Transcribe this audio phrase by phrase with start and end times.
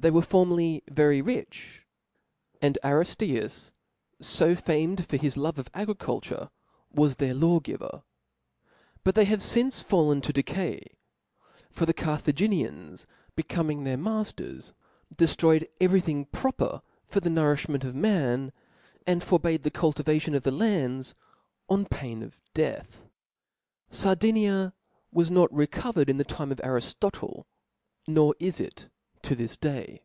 [0.00, 1.82] They were formerly very (0 oi he *'rich;
[2.62, 3.72] and Arifteus,
[4.22, 6.50] fo famed for his love of;;,^;^^;^' *• agriculture,
[6.92, 8.04] was their law giver.
[9.02, 10.80] But they are ^^^'>^ i fmce falkn to decay;
[11.72, 14.72] for the Carthaginians k^J'^^^'' coming their mafters,
[15.16, 18.52] deftroyed every thing pro per for the nourifhment of man,
[19.04, 21.12] and forbad *' the cultivation of the lands
[21.68, 23.02] on pain of death/*
[23.90, 24.74] Sardinia
[25.10, 27.46] was not recovered in the time of Ariftotle^
[28.06, 28.88] nor is it
[29.20, 30.00] to this day.